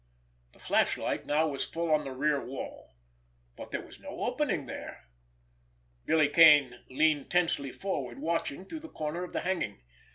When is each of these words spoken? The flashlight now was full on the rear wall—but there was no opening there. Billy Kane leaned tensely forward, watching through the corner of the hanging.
The 0.53 0.57
flashlight 0.57 1.27
now 1.27 1.47
was 1.49 1.63
full 1.69 1.91
on 1.91 2.05
the 2.05 2.11
rear 2.11 2.43
wall—but 2.43 3.69
there 3.69 3.85
was 3.85 3.99
no 3.99 4.21
opening 4.21 4.65
there. 4.65 5.05
Billy 6.05 6.27
Kane 6.27 6.73
leaned 6.89 7.29
tensely 7.29 7.71
forward, 7.71 8.17
watching 8.19 8.65
through 8.65 8.79
the 8.79 8.89
corner 8.89 9.23
of 9.23 9.31
the 9.33 9.41
hanging. 9.41 9.79